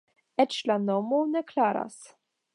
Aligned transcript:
Eĉ 0.43 0.57
la 0.71 0.77
nomo 0.87 1.21
ne 1.35 1.45
klaras. 1.53 2.01